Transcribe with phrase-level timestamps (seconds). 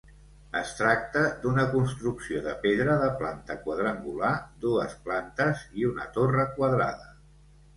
[0.59, 4.33] Es tracta d'una construcció de pedra, de planta quadrangular,
[4.65, 7.11] dues plantes i una torre quadrada.